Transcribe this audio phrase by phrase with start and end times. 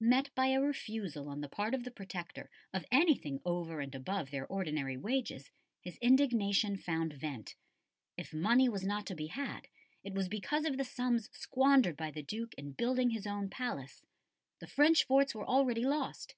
[0.00, 4.30] Met by a refusal on the part of the Protector of anything over and above
[4.30, 5.50] their ordinary wages,
[5.82, 7.56] his indignation found vent.
[8.16, 9.68] If money was not to be had,
[10.02, 14.02] it was because of the sums squandered by the Duke in building his own palace.
[14.60, 16.36] The French forts were already lost.